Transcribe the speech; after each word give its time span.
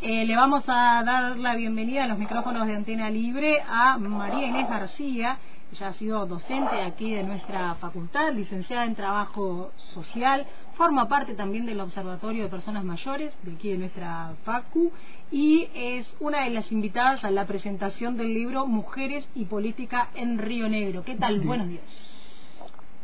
eh, 0.00 0.24
le 0.24 0.36
vamos 0.36 0.62
a 0.68 1.02
dar 1.04 1.36
la 1.36 1.56
bienvenida 1.56 2.04
a 2.04 2.06
los 2.06 2.18
micrófonos 2.18 2.66
de 2.66 2.74
Antena 2.74 3.10
Libre 3.10 3.60
a 3.68 3.98
María 3.98 4.46
Inés 4.46 4.68
García. 4.68 5.38
Ella 5.72 5.88
ha 5.88 5.94
sido 5.94 6.24
docente 6.26 6.80
aquí 6.80 7.14
de 7.14 7.24
nuestra 7.24 7.74
facultad, 7.74 8.32
licenciada 8.32 8.84
en 8.84 8.94
Trabajo 8.94 9.72
Social, 9.94 10.46
forma 10.76 11.08
parte 11.08 11.34
también 11.34 11.66
del 11.66 11.80
Observatorio 11.80 12.44
de 12.44 12.48
Personas 12.48 12.84
Mayores 12.84 13.36
de 13.42 13.52
aquí 13.52 13.72
de 13.72 13.78
nuestra 13.78 14.34
FACU 14.44 14.92
y 15.32 15.68
es 15.74 16.06
una 16.20 16.44
de 16.44 16.50
las 16.50 16.70
invitadas 16.70 17.24
a 17.24 17.30
la 17.30 17.46
presentación 17.46 18.16
del 18.16 18.32
libro 18.32 18.66
Mujeres 18.66 19.28
y 19.34 19.46
Política 19.46 20.08
en 20.14 20.38
Río 20.38 20.68
Negro. 20.68 21.02
¿Qué 21.02 21.16
tal? 21.16 21.40
Buenos 21.40 21.68
días. 21.68 21.84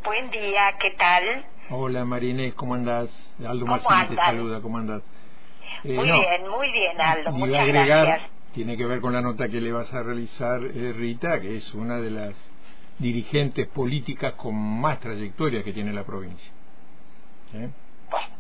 Buen 0.04 0.30
día, 0.30 0.74
¿qué 0.80 0.92
tal? 0.92 1.45
Hola 1.70 2.04
Marinés, 2.04 2.54
¿cómo 2.54 2.74
andás? 2.74 3.11
Aldo 3.45 3.66
Marcini 3.66 4.06
te 4.11 4.16
saluda, 4.16 4.61
¿cómo 4.61 4.79
andás? 4.79 5.02
Eh, 5.85 5.96
muy 5.96 6.07
bien, 6.07 6.48
muy 6.48 6.73
bien 6.73 7.01
Aldo, 7.01 7.32
muchas 7.32 7.61
agregar, 7.61 8.07
gracias. 8.07 8.30
Tiene 8.55 8.77
que 8.77 8.87
ver 8.87 9.01
con 9.01 9.12
la 9.12 9.20
nota 9.20 9.48
que 9.48 9.61
le 9.61 9.70
vas 9.73 9.92
a 9.92 10.02
realizar 10.02 10.62
eh, 10.62 10.92
Rita, 10.97 11.41
que 11.41 11.56
es 11.56 11.75
una 11.75 11.98
de 11.98 12.11
las 12.11 12.34
dirigentes 12.98 13.66
políticas 13.66 14.33
con 14.34 14.55
más 14.55 15.01
trayectoria 15.01 15.62
que 15.62 15.73
tiene 15.73 15.92
la 15.92 16.05
provincia. 16.05 16.51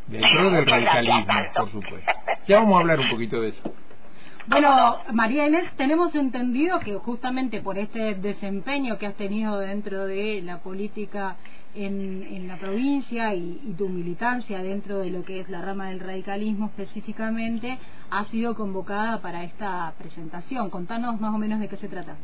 Dentro 0.06 0.50
del 0.50 0.66
radicalismo, 0.70 1.26
por 1.54 1.70
supuesto. 1.70 2.12
Ya 2.46 2.60
vamos 2.60 2.76
a 2.76 2.80
hablar 2.80 3.00
un 3.00 3.10
poquito 3.10 3.40
de 3.40 3.48
eso. 3.48 3.74
Bueno, 4.46 4.98
María 5.12 5.46
Inés, 5.46 5.70
tenemos 5.76 6.14
entendido 6.14 6.78
que 6.80 6.94
justamente 6.96 7.60
por 7.60 7.78
este 7.78 8.14
desempeño 8.14 8.98
que 8.98 9.06
has 9.06 9.14
tenido 9.14 9.58
dentro 9.58 10.06
de 10.06 10.42
la 10.42 10.58
política 10.58 11.36
en, 11.74 12.48
la 12.48 12.56
provincia 12.56 13.34
y, 13.34 13.60
y, 13.64 13.74
tu 13.74 13.88
militancia 13.88 14.62
dentro 14.62 14.98
de 14.98 15.10
lo 15.10 15.24
que 15.24 15.40
es 15.40 15.48
la 15.48 15.62
rama 15.62 15.88
del 15.88 16.00
radicalismo 16.00 16.66
específicamente, 16.66 17.78
has 18.10 18.28
sido 18.28 18.54
convocada 18.54 19.20
para 19.20 19.44
esta 19.44 19.92
presentación. 19.98 20.70
Contanos 20.70 21.20
más 21.20 21.34
o 21.34 21.38
menos 21.38 21.60
de 21.60 21.68
qué 21.68 21.76
se 21.76 21.88
trata. 21.88 22.16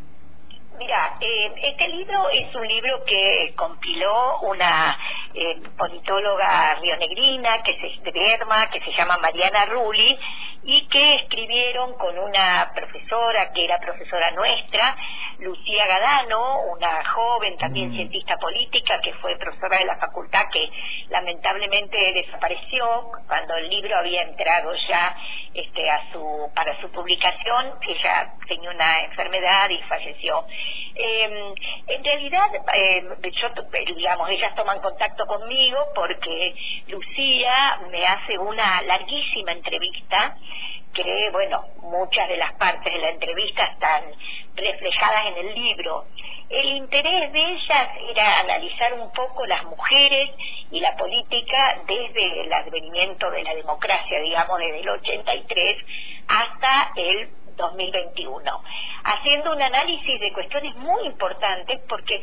Mira, 0.80 1.19
eh, 1.20 1.52
este 1.62 1.88
libro 1.88 2.30
es 2.30 2.55
un 2.55 2.66
libro 2.66 3.05
que 3.05 3.52
compiló 3.55 4.38
una 4.41 4.97
eh, 5.34 5.60
politóloga 5.77 6.77
rionegrina 6.77 7.62
que 7.62 7.75
se, 7.75 8.00
de 8.03 8.19
Berma, 8.19 8.70
que 8.70 8.80
se 8.80 8.91
llama 8.92 9.19
Mariana 9.19 9.66
Rulli, 9.66 10.19
y 10.62 10.86
que 10.89 11.14
escribieron 11.16 11.94
con 11.94 12.19
una 12.19 12.70
profesora 12.75 13.53
que 13.53 13.64
era 13.64 13.78
profesora 13.78 14.30
nuestra, 14.33 14.97
Lucía 15.39 15.86
Gadano, 15.86 16.62
una 16.72 17.03
joven 17.05 17.56
también 17.56 17.91
mm. 17.91 17.97
cientista 17.97 18.36
política 18.36 19.00
que 19.00 19.14
fue 19.14 19.36
profesora 19.38 19.78
de 19.78 19.86
la 19.86 19.97
facultad 19.97 20.48
que 20.53 20.70
lamentablemente 21.08 22.12
desapareció 22.12 23.11
cuando 23.27 23.56
el 23.56 23.69
libro 23.70 23.97
había 23.97 24.22
entrado 24.22 24.72
ya 24.88 25.16
este, 25.55 25.91
a 25.91 26.12
su, 26.12 26.50
para 26.55 26.78
su 26.81 26.91
publicación, 26.91 27.75
ella 27.88 28.34
tenía 28.47 28.70
una 28.70 29.00
enfermedad 29.05 29.70
y 29.70 29.78
falleció. 29.83 30.44
Eh, 30.94 31.55
en 31.86 32.05
realidad, 32.05 32.48
eh, 32.75 33.03
yo, 33.41 33.48
digamos, 33.97 34.28
ellas 34.28 34.55
toman 34.55 34.81
contacto 34.81 35.27
conmigo 35.27 35.78
porque 35.94 36.55
Lucía 36.88 37.81
me 37.91 38.06
hace 38.06 38.38
una 38.38 38.83
larguísima 38.83 39.53
entrevista 39.53 40.36
que, 40.94 41.30
bueno, 41.30 41.64
muchas 41.83 42.28
de 42.28 42.36
las 42.36 42.52
partes 42.55 42.92
de 42.92 42.98
la 42.98 43.10
entrevista 43.10 43.64
están 43.64 44.05
reflejadas 44.55 45.27
en 45.27 45.47
el 45.47 45.55
libro. 45.55 46.06
El 46.48 46.66
interés 46.77 47.32
de 47.32 47.41
ellas 47.41 47.88
era 48.10 48.41
analizar 48.41 48.94
un 48.94 49.12
poco 49.12 49.47
las 49.47 49.62
mujeres 49.64 50.30
y 50.70 50.80
la 50.80 50.97
política 50.97 51.78
desde 51.86 52.42
el 52.42 52.52
advenimiento 52.52 53.30
de 53.30 53.42
la 53.44 53.55
democracia, 53.55 54.20
digamos, 54.20 54.58
desde 54.58 54.80
el 54.80 54.88
83 54.88 55.77
hasta 56.27 56.92
el 56.97 57.30
2021, 57.56 58.62
haciendo 59.04 59.52
un 59.52 59.62
análisis 59.62 60.20
de 60.20 60.32
cuestiones 60.32 60.75
muy 60.77 61.06
importantes 61.06 61.80
porque 61.88 62.22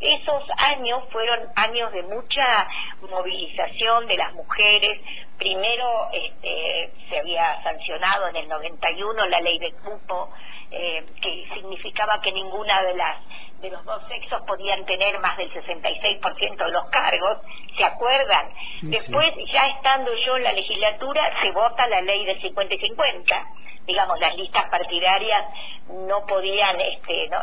esos 0.00 0.42
años 0.56 1.04
fueron 1.10 1.40
años 1.56 1.92
de 1.92 2.02
mucha 2.04 2.68
movilización 3.02 4.06
de 4.06 4.16
las 4.16 4.32
mujeres. 4.34 5.00
Primero 5.38 6.08
este, 6.12 6.90
se 7.08 7.18
había 7.18 7.62
sancionado 7.62 8.28
en 8.28 8.36
el 8.36 8.48
91 8.48 9.26
la 9.26 9.40
ley 9.40 9.58
de 9.58 9.72
cupo, 9.72 10.30
eh, 10.70 11.04
que 11.22 11.48
significaba 11.54 12.20
que 12.20 12.32
ninguna 12.32 12.82
de 12.82 12.94
las 12.94 13.16
de 13.60 13.70
los 13.70 13.84
dos 13.84 14.00
sexos 14.08 14.40
podían 14.46 14.84
tener 14.86 15.18
más 15.18 15.36
del 15.36 15.52
66% 15.52 16.64
de 16.64 16.70
los 16.70 16.84
cargos, 16.90 17.38
¿se 17.76 17.84
acuerdan? 17.84 18.52
Después, 18.82 19.34
ya 19.52 19.66
estando 19.66 20.12
yo 20.14 20.36
en 20.36 20.44
la 20.44 20.52
legislatura, 20.52 21.28
se 21.42 21.50
vota 21.50 21.88
la 21.88 22.00
ley 22.00 22.24
del 22.24 22.40
50 22.40 22.74
y 22.74 22.78
50 22.78 23.46
digamos, 23.88 24.20
las 24.20 24.36
listas 24.36 24.66
partidarias 24.66 25.46
no 25.88 26.26
podían, 26.26 26.80
este, 26.80 27.28
no, 27.28 27.38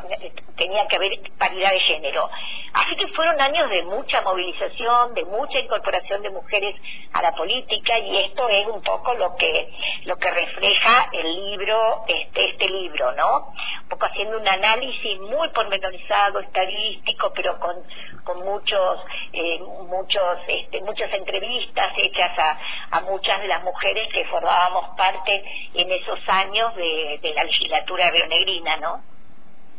tenía 0.55 0.87
que 0.87 0.95
haber 0.95 1.19
paridad 1.37 1.71
de 1.71 1.79
género. 1.79 2.29
Así 2.73 2.95
que 2.95 3.07
fueron 3.07 3.39
años 3.41 3.69
de 3.69 3.83
mucha 3.83 4.21
movilización, 4.21 5.13
de 5.13 5.25
mucha 5.25 5.59
incorporación 5.59 6.21
de 6.21 6.29
mujeres 6.29 6.75
a 7.13 7.21
la 7.21 7.31
política 7.33 7.97
y 7.99 8.17
esto 8.25 8.47
es 8.49 8.67
un 8.67 8.81
poco 8.81 9.13
lo 9.15 9.35
que 9.35 9.69
lo 10.03 10.17
que 10.17 10.29
refleja 10.29 11.09
el 11.11 11.45
libro, 11.49 12.03
este, 12.07 12.49
este 12.49 12.69
libro, 12.69 13.11
¿no? 13.13 13.53
Un 13.83 13.89
poco 13.89 14.05
haciendo 14.05 14.37
un 14.37 14.47
análisis 14.47 15.19
muy 15.21 15.49
pormenorizado, 15.49 16.39
estadístico, 16.39 17.31
pero 17.33 17.59
con, 17.59 17.75
con 18.23 18.45
muchos, 18.45 18.99
eh, 19.33 19.59
muchos, 19.87 20.39
este, 20.47 20.81
muchas 20.81 21.11
entrevistas 21.13 21.93
hechas 21.97 22.37
a, 22.37 22.59
a 22.91 23.01
muchas 23.01 23.41
de 23.41 23.47
las 23.47 23.63
mujeres 23.63 24.07
que 24.11 24.25
formábamos 24.25 24.95
parte 24.97 25.43
en 25.73 25.91
esos 25.91 26.19
años 26.27 26.35
años 26.35 26.75
de, 26.75 27.33
la 27.35 27.43
legislatura 27.43 28.11
rionegrina, 28.35 28.77
¿no? 28.77 29.01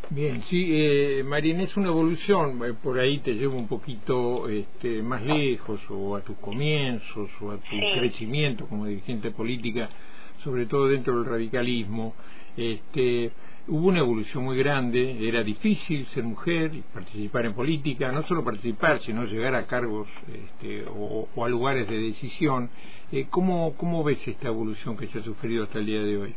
Bien, 0.08 0.42
sí, 0.44 0.68
eh, 0.70 1.24
Marín, 1.24 1.60
es 1.60 1.76
una 1.76 1.88
evolución, 1.88 2.62
eh, 2.64 2.74
por 2.80 2.98
ahí 2.98 3.18
te 3.18 3.34
llevo 3.34 3.56
un 3.56 3.66
poquito 3.66 4.48
este, 4.48 5.02
más 5.02 5.22
lejos, 5.22 5.80
o 5.90 6.14
a 6.14 6.20
tus 6.20 6.36
comienzos, 6.38 7.28
o 7.40 7.50
a 7.50 7.56
tu 7.56 7.76
crecimiento 7.98 8.66
como 8.66 8.86
dirigente 8.86 9.32
política, 9.32 9.88
sobre 10.44 10.66
todo 10.66 10.86
dentro 10.86 11.16
del 11.16 11.24
radicalismo. 11.24 12.14
Este, 12.56 13.32
hubo 13.66 13.88
una 13.88 13.98
evolución 13.98 14.44
muy 14.44 14.56
grande, 14.56 15.28
era 15.28 15.42
difícil 15.42 16.06
ser 16.14 16.22
mujer 16.22 16.72
y 16.72 16.82
participar 16.82 17.46
en 17.46 17.54
política, 17.54 18.12
no 18.12 18.22
solo 18.22 18.44
participar, 18.44 19.00
sino 19.00 19.24
llegar 19.24 19.56
a 19.56 19.66
cargos 19.66 20.06
este, 20.32 20.84
o, 20.88 21.44
a 21.44 21.48
lugares 21.48 21.88
de 21.88 21.98
decisión. 21.98 22.70
Eh, 23.10 23.26
¿cómo, 23.28 23.74
¿Cómo 23.76 24.04
ves 24.04 24.26
esta 24.28 24.46
evolución 24.46 24.96
que 24.96 25.08
se 25.08 25.18
ha 25.18 25.22
sufrido 25.24 25.64
hasta 25.64 25.80
el 25.80 25.86
día 25.86 26.00
de 26.00 26.16
hoy? 26.16 26.34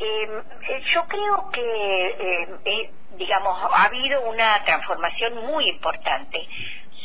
Em, 0.00 0.38
eh, 0.68 0.82
yo 0.94 1.06
creo 1.08 1.50
que, 1.52 2.06
em, 2.18 2.58
eh, 2.64 2.90
digamos, 3.16 3.54
ha 3.70 3.84
habido 3.84 4.22
una 4.22 4.64
transformación 4.64 5.44
muy 5.46 5.68
importante. 5.68 6.48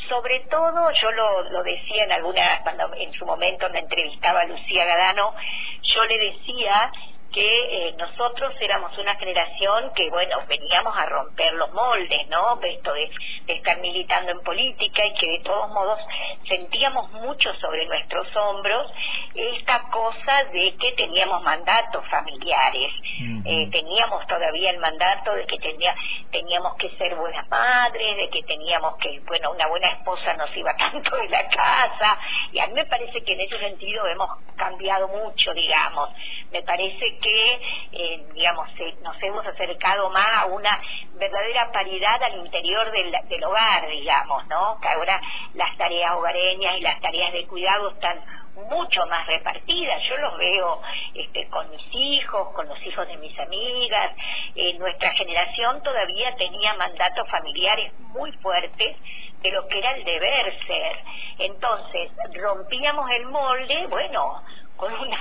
Sobre 0.07 0.39
todo, 0.51 0.91
yo 0.91 1.11
lo, 1.11 1.50
lo 1.50 1.63
decía 1.63 2.05
en 2.05 2.13
alguna, 2.13 2.61
cuando 2.63 2.94
en 2.94 3.11
su 3.13 3.25
momento 3.25 3.69
me 3.69 3.79
entrevistaba 3.79 4.45
Lucía 4.45 4.85
Gadano, 4.85 5.34
yo 5.81 6.05
le 6.05 6.17
decía 6.19 6.91
que 7.35 7.90
eh, 7.90 7.96
nosotros 7.97 8.53
éramos 8.62 8.97
una 8.97 9.13
generación 9.16 9.91
que, 9.94 10.09
bueno, 10.09 10.38
veníamos 10.47 10.96
a 10.96 11.06
romper 11.06 11.53
los 11.56 11.69
moldes, 11.73 12.28
¿no? 12.29 12.57
Esto 12.62 12.94
de, 12.94 13.12
estar 13.47 13.78
militando 13.81 14.31
en 14.31 14.40
política 14.40 15.06
y 15.06 15.13
que 15.16 15.28
de 15.28 15.40
todos 15.41 15.69
modos 15.69 16.00
sentíamos 16.47 17.12
mucho 17.12 17.53
sobre 17.56 17.85
nuestros 17.88 18.34
hombros 18.38 18.90
esta 19.35 19.84
cosa 19.91 20.46
de 20.53 20.75
que 20.79 20.94
teníamos 20.94 21.44
mandatos 21.44 22.07
familiares, 22.09 22.94
eh, 23.44 23.69
teníamos 23.69 24.25
todavía 24.28 24.72
el 24.72 24.79
mandato 24.79 25.34
de 25.35 25.46
que 25.46 25.57
tenía, 25.57 25.94
teníamos 26.31 26.75
que 26.78 26.90
ser 26.91 27.16
buenas 27.16 27.47
madres, 27.50 28.17
de 28.17 28.29
que 28.29 28.44
teníamos 28.44 28.96
que, 28.97 29.19
bueno, 29.28 29.52
una 29.52 29.67
buena 29.67 29.90
esposa 29.90 30.34
nos 30.35 30.56
iba 30.56 30.73
tanto 30.78 31.17
de 31.17 31.28
la 31.28 31.47
casa, 31.50 32.17
y 32.53 32.59
a 32.59 32.67
mí 32.67 32.73
me 32.73 32.85
parece 32.85 33.22
que 33.23 33.34
en 33.34 33.41
ese 33.41 33.59
sentido 33.59 34.07
hemos 34.07 34.29
cambiado 34.56 35.09
mucho, 35.09 35.53
digamos, 35.53 36.09
me 36.52 36.62
parece 36.63 37.17
que 37.25 37.59
eh, 37.91 38.25
digamos, 38.33 38.67
nos 39.01 39.23
hemos 39.23 39.45
acercado 39.47 40.09
más 40.11 40.43
a 40.43 40.45
una 40.45 40.79
verdadera 41.13 41.72
paridad 41.72 42.22
al 42.22 42.35
interior 42.37 42.91
del, 42.91 43.11
del 43.27 43.43
hogar, 43.43 43.87
digamos, 43.89 44.45
¿no? 44.47 44.79
Que 44.79 44.89
ahora 44.89 45.19
las 45.53 45.75
tareas 45.77 46.13
hogareñas 46.13 46.77
y 46.77 46.81
las 46.81 46.99
tareas 47.01 47.33
de 47.33 47.47
cuidado 47.47 47.89
están 47.91 48.19
mucho 48.69 49.05
más 49.07 49.25
repartidas. 49.27 50.01
Yo 50.09 50.17
los 50.17 50.37
veo 50.37 50.81
este, 51.13 51.47
con 51.49 51.69
mis 51.72 51.85
hijos, 51.93 52.53
con 52.53 52.67
los 52.67 52.81
hijos 52.85 53.07
de 53.07 53.17
mis 53.17 53.37
amigas. 53.39 54.11
Eh, 54.55 54.73
nuestra 54.78 55.11
generación 55.13 55.81
todavía 55.81 56.35
tenía 56.35 56.73
mandatos 56.75 57.29
familiares 57.29 57.91
muy 57.99 58.31
fuertes 58.33 58.97
de 59.41 59.51
lo 59.51 59.67
que 59.67 59.79
era 59.79 59.91
el 59.91 60.03
deber 60.03 60.53
ser. 60.67 60.97
Entonces, 61.39 62.11
rompíamos 62.33 63.09
el 63.11 63.25
molde, 63.28 63.87
bueno, 63.87 64.41
con 64.77 64.93
una 64.93 65.17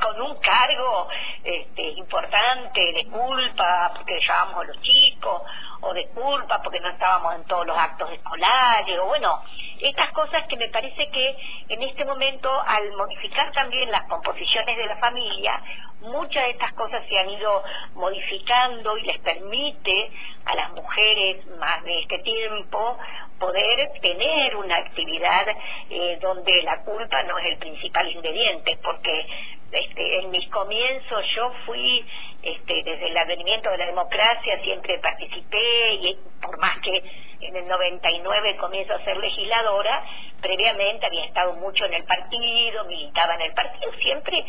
con 0.00 0.20
un 0.20 0.36
cargo 0.40 1.08
este, 1.42 1.82
importante 1.82 2.92
de 2.92 3.06
culpa 3.06 3.92
porque 3.96 4.18
llevábamos 4.20 4.62
a 4.62 4.64
los 4.64 4.80
chicos 4.80 5.42
o 5.80 5.94
de 5.94 6.08
culpa 6.08 6.60
porque 6.62 6.80
no 6.80 6.88
estábamos 6.88 7.34
en 7.36 7.44
todos 7.44 7.66
los 7.66 7.76
actos 7.76 8.10
escolares, 8.10 8.98
o 8.98 9.06
bueno, 9.06 9.42
estas 9.80 10.10
cosas 10.10 10.44
que 10.48 10.56
me 10.56 10.68
parece 10.68 11.08
que 11.10 11.36
en 11.68 11.82
este 11.82 12.04
momento, 12.04 12.50
al 12.66 12.92
modificar 12.96 13.52
también 13.52 13.90
las 13.90 14.02
composiciones 14.08 14.76
de 14.76 14.86
la 14.86 14.96
familia, 14.96 15.62
muchas 16.00 16.44
de 16.44 16.50
estas 16.50 16.72
cosas 16.74 17.02
se 17.08 17.18
han 17.18 17.30
ido 17.30 17.62
modificando 17.94 18.96
y 18.98 19.02
les 19.02 19.18
permite 19.20 20.10
a 20.48 20.54
las 20.54 20.70
mujeres 20.72 21.46
más 21.58 21.84
de 21.84 22.00
este 22.00 22.18
tiempo 22.20 22.98
poder 23.38 23.92
tener 24.00 24.56
una 24.56 24.76
actividad 24.76 25.46
eh, 25.90 26.18
donde 26.22 26.62
la 26.62 26.82
culpa 26.84 27.22
no 27.24 27.38
es 27.38 27.46
el 27.46 27.58
principal 27.58 28.10
ingrediente, 28.10 28.78
porque 28.82 29.26
este, 29.70 30.20
en 30.20 30.30
mis 30.30 30.48
comienzos 30.48 31.24
yo 31.36 31.52
fui, 31.66 32.04
este, 32.42 32.82
desde 32.82 33.08
el 33.08 33.16
advenimiento 33.18 33.70
de 33.70 33.76
la 33.76 33.86
democracia, 33.86 34.58
siempre 34.62 34.98
participé 34.98 35.94
y 35.94 36.18
por 36.40 36.58
más 36.58 36.78
que 36.80 37.02
en 37.40 37.54
el 37.54 37.68
99 37.68 38.56
comienzo 38.56 38.94
a 38.94 39.04
ser 39.04 39.18
legisladora, 39.18 40.02
previamente 40.40 41.06
había 41.06 41.26
estado 41.26 41.52
mucho 41.54 41.84
en 41.84 41.94
el 41.94 42.04
partido, 42.04 42.84
militaba 42.86 43.34
en 43.34 43.42
el 43.42 43.52
partido, 43.52 43.92
siempre 44.00 44.44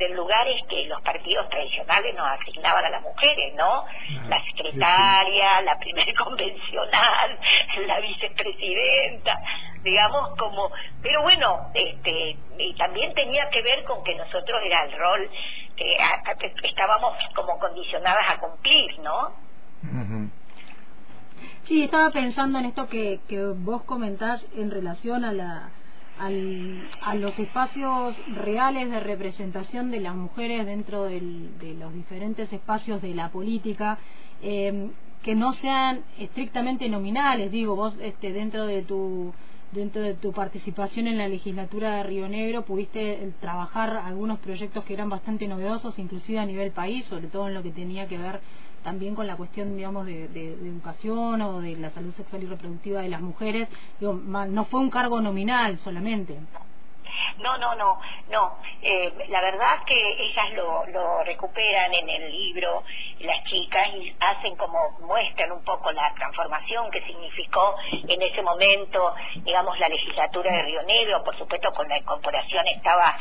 de 0.00 0.08
lugares 0.08 0.56
que 0.68 0.86
los 0.86 1.00
partidos 1.02 1.46
tradicionales 1.50 2.14
nos 2.14 2.26
asignaban 2.40 2.84
a 2.86 2.88
las 2.88 3.02
mujeres, 3.02 3.54
¿no? 3.54 3.84
La 4.28 4.42
secretaria, 4.44 5.60
la 5.60 5.78
primer 5.78 6.12
convencional, 6.24 7.38
la 7.86 8.00
vicepresidenta, 8.00 9.38
digamos 9.82 10.36
como, 10.38 10.72
pero 11.02 11.22
bueno, 11.22 11.70
este, 11.74 12.36
y 12.58 12.74
también 12.76 13.12
tenía 13.12 13.50
que 13.50 13.60
ver 13.60 13.84
con 13.84 14.02
que 14.02 14.14
nosotros 14.14 14.58
era 14.64 14.84
el 14.84 14.98
rol 14.98 15.30
que 15.76 15.98
estábamos 16.64 17.16
como 17.34 17.58
condicionadas 17.58 18.24
a 18.30 18.38
cumplir, 18.38 18.98
¿no? 19.00 19.34
Sí, 21.64 21.84
estaba 21.84 22.10
pensando 22.10 22.58
en 22.58 22.66
esto 22.66 22.88
que, 22.88 23.20
que 23.28 23.44
vos 23.44 23.82
comentás 23.84 24.44
en 24.56 24.70
relación 24.70 25.24
a 25.24 25.32
la 25.32 25.70
a 26.20 27.14
los 27.14 27.38
espacios 27.38 28.14
reales 28.34 28.90
de 28.90 29.00
representación 29.00 29.90
de 29.90 30.00
las 30.00 30.14
mujeres 30.14 30.66
dentro 30.66 31.04
de 31.04 31.20
los 31.78 31.94
diferentes 31.94 32.52
espacios 32.52 33.00
de 33.00 33.14
la 33.14 33.30
política, 33.30 33.98
eh, 34.42 34.90
que 35.22 35.34
no 35.34 35.52
sean 35.54 36.02
estrictamente 36.18 36.88
nominales, 36.88 37.50
digo, 37.50 37.76
vos 37.76 37.94
este, 38.00 38.32
dentro 38.32 38.66
de 38.66 38.82
tu 38.82 39.32
dentro 39.72 40.02
de 40.02 40.14
tu 40.14 40.32
participación 40.32 41.06
en 41.06 41.16
la 41.16 41.28
legislatura 41.28 41.94
de 41.96 42.02
Río 42.02 42.28
Negro 42.28 42.62
pudiste 42.62 43.12
eh, 43.12 43.32
trabajar 43.40 43.96
algunos 43.96 44.40
proyectos 44.40 44.84
que 44.84 44.94
eran 44.94 45.08
bastante 45.08 45.46
novedosos, 45.46 45.98
inclusive 45.98 46.40
a 46.40 46.46
nivel 46.46 46.72
país, 46.72 47.04
sobre 47.04 47.28
todo 47.28 47.46
en 47.46 47.54
lo 47.54 47.62
que 47.62 47.70
tenía 47.70 48.08
que 48.08 48.18
ver 48.18 48.40
también 48.82 49.14
con 49.14 49.26
la 49.26 49.36
cuestión, 49.36 49.76
digamos, 49.76 50.06
de, 50.06 50.24
educación 50.24 51.42
o 51.42 51.60
de 51.60 51.76
la 51.76 51.90
salud 51.90 52.12
sexual 52.14 52.42
y 52.42 52.46
reproductiva 52.46 53.02
de 53.02 53.08
las 53.08 53.20
mujeres. 53.20 53.68
no 54.00 54.64
fue 54.66 54.80
un 54.80 54.90
cargo 54.90 55.20
nominal 55.20 55.78
solamente. 55.78 56.38
No, 57.38 57.56
no, 57.58 57.74
no, 57.74 58.00
no. 58.28 58.58
Eh, 58.82 59.12
la 59.28 59.40
verdad 59.40 59.84
que 59.86 60.24
ellas 60.24 60.50
lo, 60.52 60.86
lo 60.86 61.24
recuperan 61.24 61.92
en 61.94 62.08
el 62.08 62.30
libro, 62.30 62.82
las 63.20 63.44
chicas, 63.44 63.88
y 63.94 64.14
hacen 64.20 64.56
como 64.56 64.98
muestran 65.00 65.52
un 65.52 65.64
poco 65.64 65.92
la 65.92 66.12
transformación 66.14 66.90
que 66.90 67.02
significó 67.02 67.76
en 68.08 68.22
ese 68.22 68.42
momento, 68.42 69.14
digamos, 69.36 69.78
la 69.78 69.88
legislatura 69.88 70.52
de 70.52 70.62
Río 70.62 70.82
Negro. 70.82 71.22
Por 71.24 71.36
supuesto, 71.36 71.72
con 71.72 71.88
la 71.88 71.98
incorporación 71.98 72.66
estaba 72.68 73.18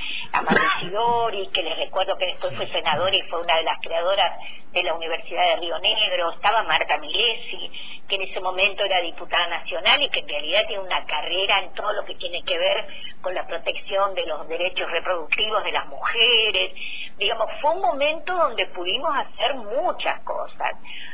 y 1.34 1.48
que 1.50 1.64
les 1.64 1.78
recuerdo 1.78 2.18
que 2.18 2.28
después 2.28 2.56
fue 2.56 2.68
senadora 2.72 3.16
y 3.16 3.22
fue 3.24 3.42
una 3.42 3.56
de 3.58 3.64
las 3.64 3.80
creadoras 3.80 4.38
de 4.72 4.84
la 4.84 4.94
Universidad 4.94 5.44
de 5.44 5.56
Río 5.58 5.80
Negro. 5.80 6.32
Estaba 6.32 6.64
Marta 6.64 6.98
Milesi, 6.98 7.72
que 8.08 8.16
en 8.16 8.22
ese 8.24 8.40
momento 8.40 8.84
era 8.84 9.02
diputada 9.02 9.48
nacional 9.48 10.02
y 10.02 10.10
que 10.10 10.20
en 10.20 10.28
realidad 10.28 10.66
tiene 10.68 10.84
una 10.84 11.06
carrera 11.06 11.60
en 11.60 11.74
todo 11.74 11.94
lo 11.94 12.06
que 12.06 12.16
tiene 12.16 12.44
que 12.44 12.58
ver 12.58 12.88
con 13.22 13.34
la 13.34 13.46
protección 13.46 13.79
de 13.88 14.26
los 14.26 14.48
derechos 14.48 14.90
reproductivos 14.92 15.64
de 15.64 15.72
las 15.72 15.88
mujeres. 15.88 16.74
Digamos, 17.18 17.48
fue 17.62 17.72
un 17.72 17.82
momento 17.82 18.34
donde 18.36 18.66
pudimos 18.68 19.10
hacer 19.16 19.56
muchas 19.56 20.20
cosas, 20.22 20.74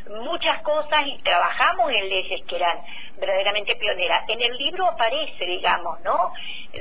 muchas 0.10 0.62
cosas 0.62 1.08
y 1.08 1.18
trabajamos 1.24 1.92
en 1.92 2.10
leyes 2.10 2.42
que 2.48 2.56
eran 2.56 2.78
verdaderamente 3.18 3.76
pioneras. 3.76 4.24
En 4.28 4.42
el 4.42 4.58
libro 4.58 4.86
aparece, 4.86 5.46
digamos, 5.46 6.00
¿no? 6.02 6.34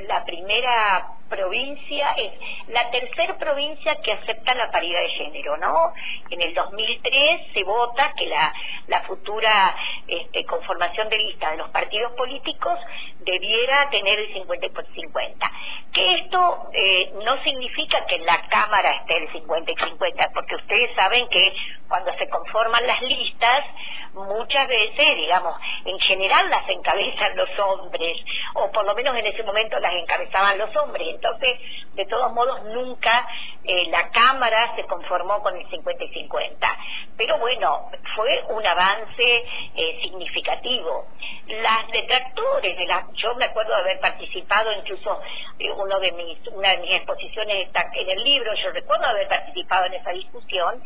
La 0.07 0.23
primera 0.25 1.15
provincia 1.29 2.11
es 2.17 2.33
la 2.67 2.89
tercera 2.91 3.37
provincia 3.37 3.95
que 4.01 4.11
acepta 4.11 4.53
la 4.53 4.71
paridad 4.71 5.01
de 5.01 5.09
género, 5.09 5.57
¿no? 5.57 5.93
En 6.29 6.41
el 6.41 6.53
2003 6.53 7.53
se 7.53 7.63
vota 7.63 8.13
que 8.15 8.25
la, 8.27 8.53
la 8.87 9.01
futura 9.01 9.75
este, 10.07 10.45
conformación 10.45 11.09
de 11.09 11.17
lista 11.17 11.51
de 11.51 11.57
los 11.57 11.69
partidos 11.69 12.11
políticos 12.13 12.79
debiera 13.19 13.89
tener 13.89 14.19
el 14.19 14.33
50 14.33 14.69
por 14.69 14.85
50. 14.93 15.51
Que 15.91 16.15
esto 16.19 16.69
eh, 16.73 17.11
no 17.23 17.41
significa 17.43 18.05
que 18.05 18.15
en 18.15 18.25
la 18.25 18.47
Cámara 18.49 18.91
esté 19.01 19.17
el 19.17 19.31
50 19.31 19.71
y 19.71 19.75
50, 19.75 20.31
porque 20.33 20.55
ustedes 20.55 20.95
saben 20.95 21.27
que 21.29 21.53
cuando 21.87 22.13
se 22.17 22.29
conforman 22.29 22.85
las 22.85 23.01
listas, 23.01 23.65
muchas 24.15 24.67
veces, 24.67 25.15
digamos, 25.15 25.55
en 25.85 25.99
general 25.99 26.49
las 26.49 26.67
encabezan 26.69 27.35
los 27.35 27.49
hombres, 27.59 28.17
o 28.53 28.71
por 28.71 28.85
lo 28.85 28.95
menos 28.95 29.15
en 29.15 29.25
ese 29.27 29.43
momento 29.43 29.79
las 29.79 29.93
encabezaban 29.93 30.57
los 30.57 30.75
hombres. 30.77 31.07
Entonces, 31.09 31.59
de 31.93 32.05
todos 32.05 32.31
modos, 32.33 32.63
nunca 32.65 33.27
eh, 33.63 33.87
la 33.89 34.09
Cámara 34.09 34.73
se 34.75 34.83
conformó 34.85 35.41
con 35.41 35.55
el 35.55 35.69
50 35.69 36.03
y 36.03 36.09
50. 36.09 36.77
Pero 37.17 37.39
bueno, 37.39 37.89
fue 38.15 38.43
un 38.49 38.65
avance 38.65 39.45
eh, 39.75 39.99
significativo. 40.01 41.07
Las 41.47 41.87
detractores, 41.91 42.77
de 42.77 42.85
la, 42.85 43.07
yo 43.13 43.35
me 43.35 43.45
acuerdo 43.45 43.73
de 43.75 43.81
haber 43.81 43.99
participado 43.99 44.71
incluso 44.73 45.21
eh, 45.59 45.71
uno 45.71 45.99
de 45.99 46.11
mis, 46.13 46.47
una 46.47 46.71
de 46.71 46.77
mis 46.77 46.91
exposiciones 46.91 47.67
está 47.67 47.89
en 47.93 48.09
el 48.09 48.23
libro, 48.23 48.53
yo 48.55 48.71
recuerdo 48.71 49.05
haber 49.05 49.27
participado 49.27 49.85
en 49.85 49.93
esa 49.93 50.11
discusión, 50.11 50.83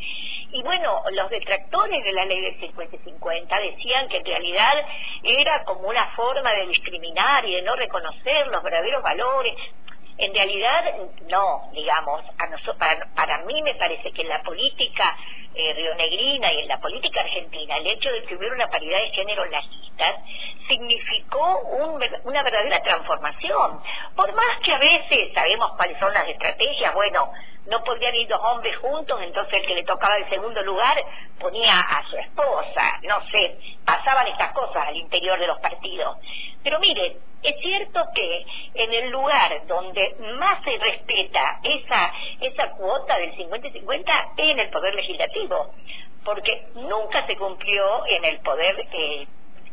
y 0.51 0.61
bueno, 0.63 1.03
los 1.11 1.29
detractores 1.29 2.03
de 2.03 2.11
la 2.11 2.25
ley 2.25 2.41
del 2.41 2.59
50 2.59 2.95
y 2.95 2.99
50 3.19 3.59
decían 3.59 4.07
que 4.07 4.17
en 4.17 4.25
realidad 4.25 4.73
era 5.23 5.63
como 5.63 5.87
una 5.87 6.05
forma 6.15 6.51
de 6.53 6.67
discriminar 6.67 7.45
y 7.45 7.55
de 7.55 7.61
no 7.61 7.75
reconocer 7.75 8.47
los 8.47 8.63
verdaderos 8.63 9.03
valores. 9.03 9.55
En 10.17 10.33
realidad, 10.33 10.83
no, 11.29 11.69
digamos, 11.73 12.21
a 12.37 13.15
para, 13.15 13.37
mí 13.45 13.61
me 13.61 13.75
parece 13.75 14.11
que 14.11 14.21
en 14.21 14.29
la 14.29 14.41
política 14.43 15.15
eh, 15.55 15.73
rionegrina 15.73 16.51
y 16.53 16.59
en 16.59 16.67
la 16.67 16.77
política 16.79 17.21
argentina, 17.21 17.77
el 17.77 17.87
hecho 17.87 18.09
de 18.11 18.23
que 18.23 18.35
hubiera 18.35 18.53
una 18.53 18.67
paridad 18.67 18.99
de 18.99 19.11
género 19.11 19.45
en 19.45 19.51
significó 20.67 21.61
una 22.23 22.43
verdadera 22.43 22.81
transformación. 22.81 23.81
Por 24.15 24.33
más 24.33 24.59
que 24.63 24.73
a 24.73 24.77
veces 24.77 25.33
sabemos 25.33 25.71
cuáles 25.77 25.97
son 25.99 26.13
las 26.13 26.27
estrategias, 26.27 26.93
bueno, 26.93 27.31
no 27.69 27.83
podían 27.83 28.15
ir 28.15 28.27
dos 28.27 28.41
hombres 28.41 28.75
juntos, 28.77 29.19
entonces 29.21 29.53
el 29.53 29.65
que 29.65 29.75
le 29.75 29.83
tocaba 29.83 30.17
el 30.17 30.29
segundo 30.29 30.61
lugar 30.63 30.97
ponía 31.39 31.79
a 31.79 32.03
su 32.09 32.17
esposa, 32.17 32.99
no 33.03 33.21
sé, 33.29 33.57
pasaban 33.85 34.27
estas 34.27 34.51
cosas 34.53 34.87
al 34.87 34.97
interior 34.97 35.39
de 35.39 35.47
los 35.47 35.59
partidos. 35.59 36.17
Pero 36.63 36.79
mire, 36.79 37.17
es 37.41 37.55
cierto 37.61 38.03
que 38.13 38.45
en 38.73 38.93
el 38.93 39.09
lugar 39.11 39.65
donde 39.67 40.15
más 40.37 40.63
se 40.63 40.77
respeta 40.77 41.59
esa, 41.63 42.11
esa 42.41 42.71
cuota 42.71 43.17
del 43.17 43.33
50-50 43.35 44.31
es 44.37 44.49
en 44.51 44.59
el 44.59 44.69
poder 44.69 44.95
legislativo, 44.95 45.73
porque 46.25 46.67
nunca 46.75 47.25
se 47.27 47.37
cumplió 47.37 48.05
en 48.07 48.25
el 48.25 48.39
poder 48.41 48.85
eh, 48.91 49.27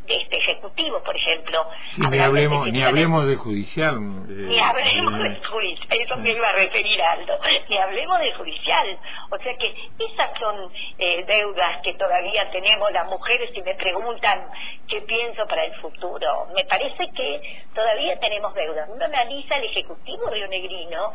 este 0.07 0.37
ejecutivo, 0.37 1.01
por 1.03 1.15
ejemplo. 1.15 1.67
ni 1.97 2.19
hablemos, 2.19 2.67
ni 2.71 2.83
hablemos 2.83 3.25
de 3.27 3.35
judicial. 3.35 3.95
Eh, 3.95 4.33
ni 4.49 4.59
hablemos 4.59 5.13
eh, 5.13 5.29
de 5.29 5.45
judicial, 5.45 6.01
eso 6.01 6.17
me 6.17 6.31
iba 6.31 6.49
a 6.49 6.53
referir 6.53 7.01
Aldo, 7.01 7.39
ni 7.69 7.77
hablemos 7.77 8.19
de 8.19 8.33
judicial. 8.33 8.99
O 9.29 9.37
sea 9.37 9.57
que 9.57 9.73
esas 9.99 10.39
son 10.39 10.71
eh, 10.97 11.23
deudas 11.27 11.81
que 11.83 11.93
todavía 11.93 12.49
tenemos 12.51 12.91
las 12.91 13.07
mujeres 13.07 13.49
y 13.53 13.61
me 13.61 13.75
preguntan 13.75 14.49
qué 14.87 15.01
pienso 15.01 15.45
para 15.47 15.65
el 15.65 15.73
futuro. 15.75 16.47
Me 16.55 16.65
parece 16.65 17.09
que 17.11 17.63
todavía 17.73 18.19
tenemos 18.19 18.53
deudas. 18.53 18.89
Uno 18.89 19.05
analiza 19.05 19.55
el 19.57 19.65
ejecutivo 19.65 20.29
rionegrino 20.29 21.13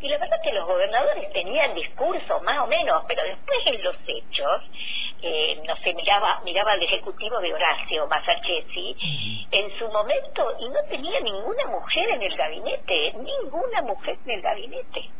y 0.00 0.08
la 0.08 0.18
verdad 0.18 0.38
es 0.38 0.48
que 0.48 0.56
los 0.56 0.66
gobernadores 0.66 1.32
tenían 1.32 1.74
discursos 1.74 2.42
más 2.42 2.58
o 2.60 2.66
menos, 2.68 3.02
pero 3.08 3.22
después 3.24 3.58
en 3.66 3.82
los 3.82 3.96
hechos 4.06 4.62
eh, 5.20 5.60
no 5.66 5.76
sé, 5.78 5.94
miraba, 5.94 6.40
miraba 6.44 6.72
al 6.72 6.82
ejecutivo 6.82 7.40
de 7.40 7.52
Horacio 7.52 8.06
Masachesi 8.06 8.96
en 9.50 9.78
su 9.78 9.88
momento 9.88 10.56
y 10.60 10.68
no 10.68 10.80
tenía 10.88 11.20
ninguna 11.20 11.66
mujer 11.66 12.10
en 12.10 12.22
el 12.22 12.36
gabinete, 12.36 13.14
ninguna 13.14 13.82
mujer 13.82 14.16
en 14.24 14.30
el 14.30 14.42
gabinete. 14.42 15.10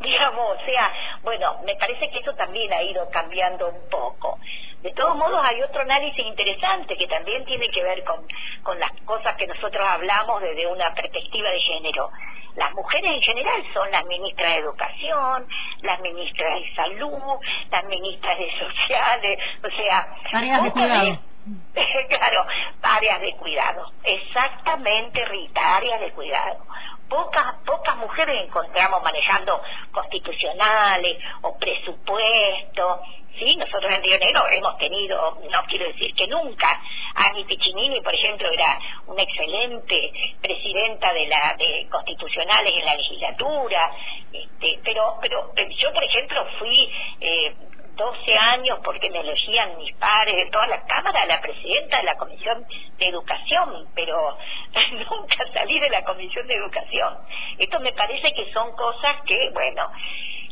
Digamos, 0.00 0.56
o 0.56 0.64
sea, 0.64 0.92
bueno, 1.22 1.60
me 1.64 1.74
parece 1.74 2.08
que 2.10 2.18
eso 2.18 2.32
también 2.34 2.72
ha 2.72 2.82
ido 2.82 3.08
cambiando 3.10 3.68
un 3.68 3.88
poco. 3.90 4.38
De 4.82 4.92
todos 4.92 5.16
modos, 5.16 5.40
hay 5.44 5.60
otro 5.62 5.82
análisis 5.82 6.24
interesante 6.24 6.96
que 6.96 7.08
también 7.08 7.44
tiene 7.44 7.68
que 7.68 7.82
ver 7.82 8.04
con, 8.04 8.26
con 8.62 8.78
las 8.78 8.92
cosas 9.04 9.34
que 9.36 9.46
nosotros 9.46 9.84
hablamos 9.84 10.40
desde 10.40 10.66
una 10.68 10.94
perspectiva 10.94 11.50
de 11.50 11.60
género. 11.60 12.10
Las 12.58 12.74
mujeres 12.74 13.10
en 13.12 13.22
general 13.22 13.62
son 13.72 13.88
las 13.92 14.04
ministras 14.06 14.50
de 14.50 14.58
Educación, 14.58 15.46
las 15.82 16.00
ministras 16.00 16.60
de 16.60 16.74
Salud, 16.74 17.38
las 17.70 17.84
ministras 17.84 18.36
de 18.36 18.50
Sociales, 18.58 19.38
o 19.62 19.70
sea... 19.70 20.08
Tareas 20.32 20.64
de 20.64 20.70
cuidado. 20.72 21.18
claro, 22.08 22.46
áreas 22.82 23.20
de 23.20 23.36
cuidado. 23.36 23.92
Exactamente, 24.02 25.24
Rita, 25.24 25.76
áreas 25.76 26.00
de 26.00 26.10
cuidado. 26.10 26.66
Pocas, 27.08 27.54
pocas 27.64 27.96
mujeres 27.96 28.44
encontramos 28.44 29.02
manejando 29.02 29.62
constitucionales 29.92 31.16
o 31.42 31.56
presupuestos. 31.56 33.00
Sí, 33.38 33.56
nosotros 33.56 33.90
en 33.92 34.02
Río 34.02 34.18
Negro 34.18 34.42
hemos 34.50 34.76
tenido, 34.78 35.38
no 35.48 35.62
quiero 35.68 35.86
decir 35.86 36.12
que 36.14 36.26
nunca, 36.26 36.80
Ani 37.18 37.44
Piccinini, 37.44 38.00
por 38.00 38.14
ejemplo, 38.14 38.48
era 38.50 38.78
una 39.06 39.22
excelente 39.22 40.12
presidenta 40.40 41.12
de 41.12 41.26
la 41.26 41.54
de 41.58 41.86
constitucionales 41.90 42.72
en 42.74 42.84
la 42.84 42.94
legislatura, 42.94 43.90
este, 44.32 44.78
pero 44.84 45.18
pero 45.20 45.52
eh, 45.56 45.68
yo, 45.76 45.92
por 45.92 46.04
ejemplo, 46.04 46.46
fui 46.58 46.90
eh, 47.20 47.54
12 47.96 48.38
años 48.38 48.78
porque 48.84 49.10
me 49.10 49.18
elegían 49.18 49.76
mis 49.78 49.92
padres 49.96 50.36
de 50.36 50.50
toda 50.50 50.68
la 50.68 50.84
Cámara, 50.86 51.26
la 51.26 51.40
presidenta 51.40 51.96
de 51.96 52.04
la 52.04 52.16
Comisión 52.16 52.64
de 52.96 53.08
Educación, 53.08 53.88
pero 53.94 54.38
nunca 55.10 55.52
salí 55.52 55.80
de 55.80 55.90
la 55.90 56.04
Comisión 56.04 56.46
de 56.46 56.54
Educación. 56.54 57.18
Esto 57.58 57.80
me 57.80 57.92
parece 57.92 58.32
que 58.32 58.52
son 58.52 58.70
cosas 58.76 59.22
que, 59.26 59.50
bueno, 59.52 59.90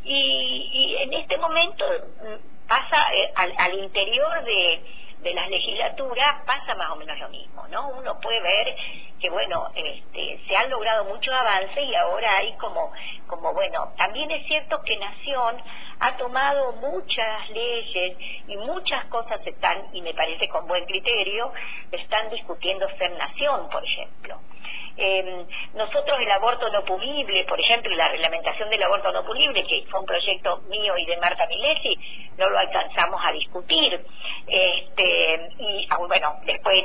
y, 0.02 0.70
y 0.73 0.96
en 1.02 1.12
este 1.14 1.38
momento 1.38 1.85
mm, 1.85 2.66
pasa 2.66 3.14
eh, 3.14 3.32
al, 3.37 3.54
al 3.56 3.75
interior 3.78 4.44
de, 4.44 4.80
de 5.20 5.35
las 5.35 5.49
legislaturas 5.49 6.44
pasa 6.44 6.75
más 6.75 6.90
o 6.90 6.96
menos 6.96 7.18
lo 7.18 7.28
mismo, 7.28 7.66
¿no? 7.68 7.88
Uno 7.88 8.20
puede 8.20 8.40
ver 8.40 8.76
que, 9.20 9.30
bueno, 9.30 9.70
este, 9.75 10.40
se 10.46 10.56
han 10.56 10.70
logrado 10.70 11.04
muchos 11.04 11.32
avances 11.32 11.85
y 11.85 11.94
ahora 11.94 12.37
hay 12.37 12.52
como, 12.56 12.92
como, 13.26 13.52
bueno, 13.52 13.92
también 13.96 14.30
es 14.30 14.46
cierto 14.46 14.80
que 14.82 14.96
Nación 14.96 15.62
ha 16.00 16.16
tomado 16.16 16.73
muchas 16.75 17.49
leyes 17.50 18.16
y 18.46 18.56
muchas 18.56 19.06
cosas 19.06 19.40
están, 19.46 19.88
y 19.94 20.02
me 20.02 20.14
parece 20.14 20.49
con 20.49 20.66
buen 20.66 20.85
criterio, 20.85 21.52
están 21.90 22.30
discutiendo 22.30 22.87
ser 22.99 23.12
nación, 23.12 23.68
por 23.70 23.85
ejemplo. 23.85 24.38
Eh, 24.96 25.44
nosotros 25.74 26.18
el 26.20 26.30
aborto 26.30 26.70
no 26.70 26.84
punible, 26.84 27.44
por 27.44 27.60
ejemplo, 27.60 27.94
la 27.94 28.08
reglamentación 28.08 28.70
del 28.70 28.82
aborto 28.82 29.12
no 29.12 29.24
punible, 29.24 29.66
que 29.66 29.84
fue 29.90 30.00
un 30.00 30.06
proyecto 30.06 30.58
mío 30.68 30.96
y 30.96 31.04
de 31.06 31.16
Marta 31.18 31.46
Milesi, 31.46 31.98
no 32.38 32.48
lo 32.48 32.58
alcanzamos 32.58 33.20
a 33.24 33.32
discutir. 33.32 34.04
Este, 34.46 35.48
y 35.58 35.86
ah, 35.90 35.98
bueno, 35.98 36.36
después, 36.44 36.84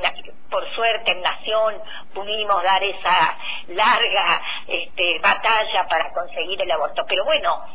por 0.49 0.69
suerte, 0.75 1.11
en 1.11 1.21
Nación 1.21 1.75
pudimos 2.13 2.61
dar 2.63 2.83
esa 2.83 3.37
larga 3.69 4.41
este, 4.67 5.19
batalla 5.19 5.87
para 5.87 6.11
conseguir 6.13 6.61
el 6.61 6.71
aborto. 6.71 7.05
Pero 7.07 7.23
bueno, 7.23 7.65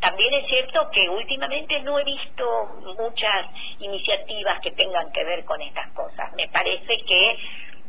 también 0.00 0.32
es 0.34 0.46
cierto 0.46 0.90
que 0.90 1.08
últimamente 1.08 1.80
no 1.80 1.98
he 1.98 2.04
visto 2.04 2.66
muchas 2.98 3.46
iniciativas 3.80 4.60
que 4.60 4.72
tengan 4.72 5.10
que 5.12 5.24
ver 5.24 5.44
con 5.44 5.60
estas 5.62 5.90
cosas. 5.92 6.32
Me 6.34 6.48
parece 6.48 6.98
que, 7.02 7.38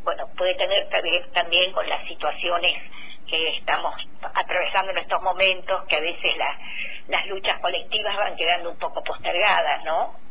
bueno, 0.03 0.27
puede 0.37 0.55
tener 0.55 0.87
que 0.89 1.25
también 1.33 1.71
con 1.71 1.87
las 1.87 2.05
situaciones 2.07 2.73
que 3.27 3.57
estamos 3.57 3.93
atravesando 4.33 4.91
en 4.91 4.99
estos 4.99 5.21
momentos, 5.21 5.83
que 5.85 5.97
a 5.97 6.01
veces 6.01 6.33
las 7.07 7.27
luchas 7.27 7.59
colectivas 7.59 8.15
van 8.15 8.35
quedando 8.35 8.71
un 8.71 8.77
poco 8.77 9.03
postergadas, 9.03 9.83
¿no? 9.83 10.27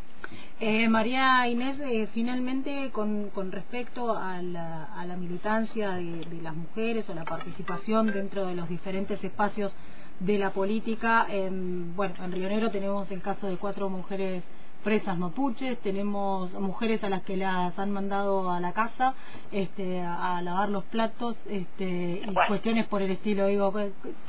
Eh, 0.58 0.88
María 0.88 1.46
Inés, 1.48 1.78
eh, 1.80 2.08
finalmente 2.14 2.90
con, 2.90 3.28
con 3.28 3.52
respecto 3.52 4.16
a 4.16 4.40
la, 4.40 4.84
a 4.84 5.04
la 5.04 5.14
militancia 5.14 5.90
de, 5.90 6.40
las 6.40 6.54
mujeres 6.54 7.06
o 7.10 7.14
la 7.14 7.24
participación 7.24 8.06
dentro 8.06 8.46
de 8.46 8.54
los 8.54 8.66
diferentes 8.66 9.22
espacios 9.22 9.74
de 10.18 10.38
la 10.38 10.50
política. 10.50 11.26
En, 11.28 11.94
bueno, 11.94 12.14
en 12.24 12.32
Río 12.32 12.48
Negro 12.48 12.70
tenemos 12.70 13.10
el 13.12 13.20
caso 13.20 13.48
de 13.48 13.58
cuatro 13.58 13.90
mujeres 13.90 14.44
presas 14.86 15.18
mapuches, 15.18 15.78
tenemos 15.80 16.52
mujeres 16.52 17.02
a 17.02 17.08
las 17.08 17.24
que 17.24 17.36
las 17.36 17.76
han 17.76 17.90
mandado 17.90 18.52
a 18.52 18.60
la 18.60 18.72
casa 18.72 19.14
este, 19.50 20.00
a, 20.00 20.40
lavar 20.42 20.68
los 20.68 20.84
platos 20.84 21.36
este, 21.50 22.22
y 22.24 22.34
cuestiones 22.46 22.86
por 22.86 23.02
el 23.02 23.10
estilo. 23.10 23.48
Digo, 23.48 23.74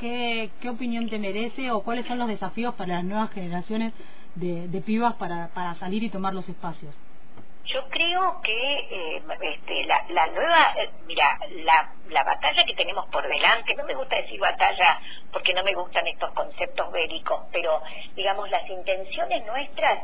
¿qué, 0.00 0.50
¿qué 0.60 0.68
opinión 0.68 1.08
te 1.08 1.20
merece 1.20 1.70
o 1.70 1.82
cuáles 1.82 2.06
son 2.06 2.18
los 2.18 2.26
desafíos 2.26 2.74
para 2.74 2.96
las 2.96 3.04
nuevas 3.04 3.30
generaciones 3.30 3.92
de, 4.34 4.66
de 4.66 4.80
pibas 4.80 5.14
para, 5.14 5.46
para 5.54 5.76
salir 5.76 6.02
y 6.02 6.10
tomar 6.10 6.34
los 6.34 6.48
espacios? 6.48 6.92
Yo 7.68 7.86
creo 7.90 8.40
que 8.42 8.72
eh, 8.90 9.22
este, 9.42 9.84
la, 9.84 10.02
la, 10.08 10.26
nueva, 10.28 10.74
eh, 10.78 10.88
mira, 11.06 11.38
la, 11.64 11.92
la 12.08 12.24
batalla 12.24 12.64
que 12.64 12.74
tenemos 12.74 13.06
por 13.08 13.28
delante, 13.28 13.74
no 13.74 13.84
me 13.84 13.92
gusta 13.92 14.16
decir 14.16 14.40
batalla 14.40 14.98
porque 15.30 15.52
no 15.52 15.62
me 15.62 15.74
gustan 15.74 16.06
estos 16.06 16.32
conceptos 16.32 16.90
bélicos, 16.90 17.42
pero 17.52 17.82
digamos 18.16 18.48
las 18.48 18.66
intenciones 18.70 19.44
nuestras, 19.44 19.98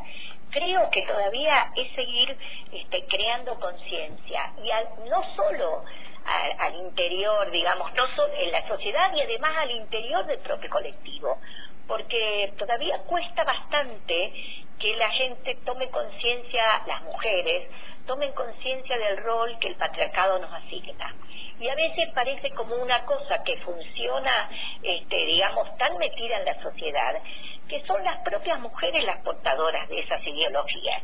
creo 0.51 0.91
que 0.91 1.03
todavía 1.07 1.73
es 1.75 1.91
seguir 1.95 2.37
este, 2.71 3.07
creando 3.07 3.59
conciencia. 3.59 4.53
Y 4.63 4.71
al, 4.71 4.87
no 5.09 5.23
solo 5.35 5.85
al, 6.27 6.61
al, 6.61 6.75
interior, 6.75 7.51
digamos, 7.51 7.95
no 7.95 8.07
solo 8.15 8.35
en 8.35 8.53
la 8.53 8.69
sociedad 8.69 9.11
y 9.15 9.23
además 9.23 9.53
al 9.57 9.71
interior 9.71 10.27
del 10.27 10.41
propio 10.41 10.69
colectivo, 10.69 11.39
porque 11.87 12.53
todavía 12.59 12.99
cuesta 13.07 13.45
bastante 13.45 14.33
que 14.79 14.97
la 14.97 15.11
gente 15.11 15.55
tome 15.65 15.89
conciencia, 15.91 16.83
las 16.87 17.03
mujeres, 17.03 17.69
tomen 18.07 18.33
conciencia 18.33 18.99
del 18.99 19.19
rol 19.19 19.59
que 19.59 19.69
el 19.69 19.77
patriarcado 19.77 20.39
nos 20.39 20.53
asigna. 20.53 21.15
Y 21.59 21.69
a 21.69 21.75
veces 21.75 22.09
parece 22.15 22.51
como 22.51 22.75
una 22.77 23.05
cosa 23.05 23.43
que 23.45 23.57
funciona, 23.59 24.51
este, 24.83 25.17
digamos, 25.27 25.77
tan 25.79 25.97
metida 25.99 26.39
en 26.39 26.45
la 26.45 26.63
sociedad, 26.63 27.23
que 27.69 27.85
son 27.87 28.03
las 28.05 28.19
propias 28.19 28.61
mujeres 28.61 29.05
las 29.05 29.19
portadoras 29.19 29.89
de 29.89 30.01
esas 30.01 30.23
ideologías. 30.27 31.03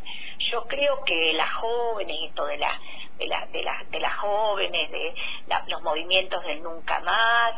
Yo 0.51 0.65
creo 0.67 1.03
que 1.05 1.33
las 1.35 1.53
jóvenes, 1.55 2.17
esto 2.29 2.47
de, 2.47 2.59
la, 2.59 2.79
de, 3.17 3.27
la, 3.27 3.47
de, 3.47 3.63
la, 3.63 3.85
de 3.91 4.01
las 4.01 4.15
jóvenes, 4.17 4.91
de 4.91 5.15
los 5.69 5.83
movimientos 5.83 6.45
del 6.45 6.63
nunca 6.63 7.01
más, 7.01 7.55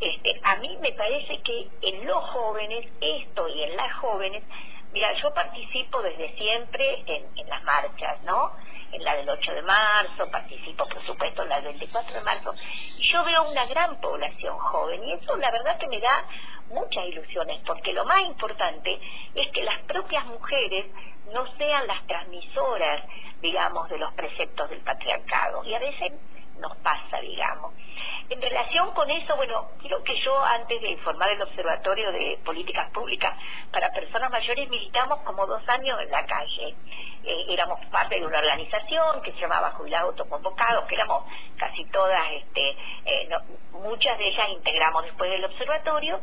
este, 0.00 0.40
a 0.42 0.56
mí 0.56 0.78
me 0.80 0.92
parece 0.92 1.40
que 1.42 1.68
en 1.82 2.06
los 2.06 2.22
jóvenes, 2.30 2.86
esto 3.00 3.48
y 3.48 3.62
en 3.62 3.76
las 3.76 3.92
jóvenes, 3.94 4.42
Mira, 4.92 5.12
yo 5.20 5.34
participo 5.34 6.00
desde 6.00 6.34
siempre 6.38 7.04
en 7.06 7.48
las 7.50 7.62
marchas, 7.64 8.22
¿no? 8.22 8.52
En 8.92 9.04
la 9.04 9.16
del 9.16 9.28
8 9.28 9.52
de 9.52 9.62
marzo, 9.62 10.30
participo 10.30 10.88
por 10.88 11.04
supuesto 11.04 11.42
en 11.42 11.48
la 11.48 11.56
del 11.56 11.78
24 11.78 12.14
de 12.14 12.20
marzo, 12.22 12.54
y 12.96 13.12
yo 13.12 13.24
veo 13.24 13.50
una 13.50 13.66
gran 13.66 14.00
población 14.00 14.56
joven, 14.58 15.02
y 15.04 15.12
eso 15.12 15.36
la 15.36 15.50
verdad 15.50 15.78
que 15.78 15.88
me 15.88 16.00
da 16.00 16.24
muchas 16.70 17.04
ilusiones, 17.06 17.60
porque 17.66 17.92
lo 17.92 18.04
más 18.04 18.20
importante 18.22 18.98
es 19.34 19.52
que 19.52 19.62
las 19.62 19.82
propias 19.82 20.24
mujeres 20.26 20.86
no 21.32 21.46
sean 21.56 21.86
las 21.86 22.06
transmisoras, 22.06 23.02
digamos, 23.40 23.88
de 23.88 23.98
los 23.98 24.12
preceptos 24.14 24.70
del 24.70 24.80
patriarcado, 24.80 25.64
y 25.64 25.74
a 25.74 25.78
veces 25.78 26.12
nos 26.60 26.76
pasa, 26.78 27.20
digamos. 27.20 27.74
En 28.28 28.42
relación 28.42 28.92
con 28.92 29.08
eso, 29.10 29.36
bueno, 29.36 29.68
creo 29.80 30.02
que 30.02 30.20
yo 30.20 30.36
antes 30.44 30.80
de 30.82 30.90
informar 30.90 31.30
el 31.30 31.42
Observatorio 31.42 32.10
de 32.10 32.38
Políticas 32.44 32.90
Públicas 32.90 33.34
para 33.70 33.92
Personas 33.92 34.30
Mayores 34.30 34.68
militamos 34.68 35.20
como 35.20 35.46
dos 35.46 35.62
años 35.68 36.00
en 36.00 36.10
la 36.10 36.26
calle. 36.26 36.74
Eh, 37.24 37.46
éramos 37.48 37.84
parte 37.86 38.18
de 38.20 38.26
una 38.26 38.38
organización 38.38 39.22
que 39.22 39.32
se 39.32 39.40
llamaba 39.40 39.72
Jubilados 39.72 40.10
Autoconvocados, 40.10 40.86
que 40.86 40.94
éramos 40.96 41.24
casi 41.56 41.84
todas, 41.86 42.22
este, 42.32 42.70
eh, 43.04 43.28
muchas 43.72 44.18
de 44.18 44.28
ellas 44.28 44.48
integramos 44.50 45.04
después 45.04 45.30
del 45.30 45.44
observatorio, 45.44 46.20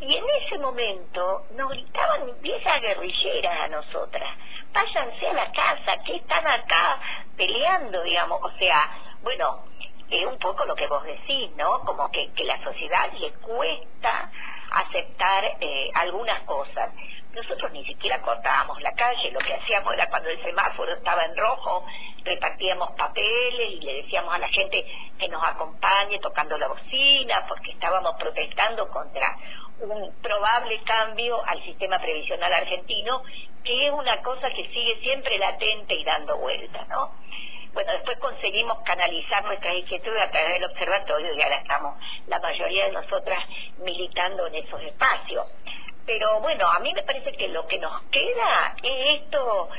y 0.00 0.16
en 0.16 0.24
ese 0.42 0.58
momento 0.58 1.46
nos 1.52 1.70
gritaban 1.70 2.40
viejas 2.40 2.80
guerrilleras 2.80 3.60
a 3.60 3.68
nosotras, 3.68 4.36
váyanse 4.72 5.28
a 5.28 5.32
la 5.32 5.52
casa, 5.52 6.02
que 6.04 6.16
están 6.16 6.46
acá 6.46 7.00
peleando, 7.36 8.02
digamos, 8.02 8.40
o 8.42 8.50
sea, 8.58 8.90
bueno, 9.22 9.64
es 10.10 10.26
un 10.26 10.38
poco 10.38 10.64
lo 10.64 10.74
que 10.74 10.86
vos 10.86 11.02
decís, 11.04 11.50
¿no? 11.56 11.80
Como 11.80 12.10
que, 12.10 12.30
la 12.44 12.62
sociedad 12.62 13.12
le 13.14 13.32
cuesta 13.34 14.30
aceptar 14.70 15.56
eh, 15.60 15.90
algunas 15.94 16.42
cosas. 16.42 16.92
Nosotros 17.32 17.72
ni 17.72 17.84
siquiera 17.86 18.20
cortábamos 18.20 18.80
la 18.82 18.92
calle, 18.92 19.30
lo 19.30 19.40
que 19.40 19.54
hacíamos 19.54 19.94
era 19.94 20.08
cuando 20.10 20.28
el 20.28 20.42
semáforo 20.42 20.92
estaba 20.92 21.24
en 21.24 21.34
rojo, 21.34 21.86
repartíamos 22.24 22.90
papeles 22.92 23.70
y 23.70 23.80
le 23.80 24.02
decíamos 24.02 24.34
a 24.34 24.38
la 24.38 24.48
gente 24.48 24.84
que 25.18 25.28
nos 25.28 25.42
acompañe 25.42 26.18
tocando 26.18 26.58
la 26.58 26.68
bocina, 26.68 27.46
porque 27.48 27.70
estábamos 27.70 28.14
protestando 28.18 28.86
contra 28.90 29.34
un 29.80 30.14
probable 30.20 30.82
cambio 30.84 31.42
al 31.46 31.62
sistema 31.64 31.98
previsional 31.98 32.52
argentino, 32.52 33.22
que 33.64 33.86
es 33.86 33.92
una 33.92 34.20
cosa 34.22 34.50
que 34.50 34.68
sigue 34.68 35.00
siempre 35.00 35.38
latente 35.38 35.94
y 35.94 36.04
dando 36.04 36.36
vuelta, 36.36 36.84
¿no? 36.84 37.12
Bueno, 37.72 37.92
después 37.92 38.18
conseguimos 38.18 38.78
canalizar 38.84 39.44
nuestras 39.44 39.74
inquietudes 39.74 40.22
a 40.22 40.30
través 40.30 40.52
del 40.54 40.64
observatorio 40.64 41.34
y 41.34 41.42
ahora 41.42 41.56
estamos 41.56 41.96
la 42.26 42.38
mayoría 42.38 42.86
de 42.86 42.92
nosotras 42.92 43.38
militando 43.78 44.46
en 44.46 44.56
esos 44.56 44.82
espacios. 44.82 45.46
Pero 46.04 46.40
bueno, 46.40 46.68
a 46.68 46.80
mí 46.80 46.92
me 46.92 47.02
parece 47.02 47.32
que 47.32 47.48
lo 47.48 47.66
que 47.66 47.78
nos 47.78 48.02
queda 48.10 48.74
es 48.82 49.20
esto 49.20 49.70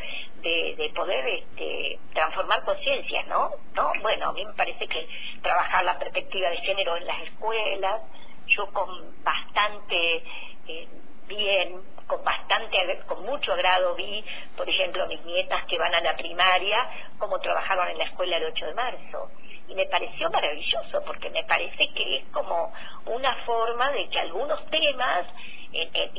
de, 0.41 0.75
de 0.75 0.89
poder 0.89 1.27
este, 1.27 1.99
transformar 2.13 2.63
conciencias, 2.63 3.27
¿no? 3.27 3.51
¿no? 3.75 3.91
Bueno, 4.01 4.29
a 4.29 4.33
mí 4.33 4.43
me 4.43 4.53
parece 4.53 4.87
que 4.87 5.07
trabajar 5.41 5.83
la 5.83 5.99
perspectiva 5.99 6.49
de 6.49 6.57
género 6.57 6.97
en 6.97 7.05
las 7.05 7.21
escuelas, 7.23 8.01
yo 8.47 8.71
con 8.71 9.23
bastante... 9.23 10.23
Eh, 10.67 10.87
bien, 11.35 11.81
con 12.07 12.23
bastante, 12.23 13.01
con 13.07 13.23
mucho 13.25 13.53
agrado 13.53 13.95
vi, 13.95 14.23
por 14.55 14.69
ejemplo, 14.69 15.07
mis 15.07 15.23
nietas 15.25 15.65
que 15.65 15.77
van 15.77 15.93
a 15.93 16.01
la 16.01 16.15
primaria, 16.15 16.89
cómo 17.17 17.39
trabajaron 17.39 17.89
en 17.89 17.97
la 17.97 18.05
escuela 18.05 18.37
el 18.37 18.45
8 18.45 18.65
de 18.65 18.73
marzo. 18.73 19.31
Y 19.67 19.75
me 19.75 19.85
pareció 19.85 20.29
maravilloso, 20.29 21.03
porque 21.05 21.29
me 21.29 21.43
parece 21.45 21.89
que 21.93 22.17
es 22.17 22.25
como 22.33 22.73
una 23.05 23.33
forma 23.45 23.91
de 23.91 24.09
que 24.09 24.19
algunos 24.19 24.65
temas 24.69 25.25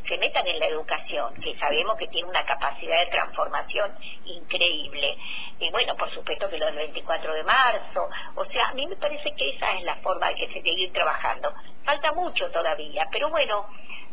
se 0.09 0.18
metan 0.18 0.47
en 0.49 0.59
la 0.59 0.66
educación, 0.66 1.35
que 1.37 1.56
sabemos 1.59 1.97
que 1.97 2.09
tiene 2.09 2.28
una 2.28 2.44
capacidad 2.44 2.99
de 3.00 3.06
transformación 3.06 3.97
increíble. 4.25 5.16
Y 5.61 5.71
bueno, 5.71 5.94
por 5.97 6.12
supuesto 6.12 6.49
que 6.50 6.59
lo 6.59 6.66
del 6.66 6.76
24 6.76 7.35
de 7.35 7.44
marzo, 7.44 8.09
o 8.35 8.44
sea, 8.47 8.68
a 8.68 8.75
mí 8.75 8.87
me 8.87 8.97
parece 8.97 9.33
que 9.35 9.50
esa 9.50 9.73
es 9.75 9.85
la 9.85 9.94
forma 9.97 10.28
de 10.28 10.35
que 10.35 10.47
se 10.49 10.54
seguir 10.54 10.92
trabajando. 10.92 11.52
Falta 11.85 12.12
mucho 12.12 12.50
todavía, 12.50 13.06
pero 13.12 13.30
bueno, 13.30 13.68